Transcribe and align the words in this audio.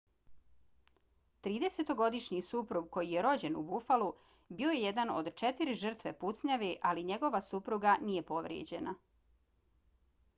tridesetogodišnji 1.47 2.39
suprug 2.47 2.87
koji 2.95 3.11
je 3.15 3.21
rođen 3.25 3.59
u 3.59 3.61
buffalu 3.67 4.07
bio 4.61 4.71
je 4.71 4.79
jedan 4.85 5.11
od 5.17 5.29
četiri 5.43 5.75
žrtve 5.83 6.13
pucnjave 6.25 6.71
ali 6.93 7.05
njegova 7.11 7.43
supruga 7.49 7.93
nije 8.07 8.25
povrijeđena 8.33 8.95